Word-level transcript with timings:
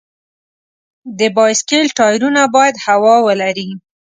د 1.19 1.21
بایسکل 1.37 1.83
ټایرونه 1.97 2.41
باید 2.55 2.75
هوا 2.85 3.15
ولري. 3.27 3.69